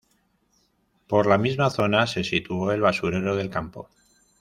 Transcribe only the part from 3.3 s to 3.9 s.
del campo.